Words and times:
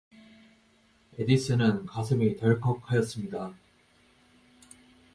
앤더슨은 1.19 1.85
가슴이 1.85 2.35
덜컥 2.37 2.91
하였습니다. 2.91 3.53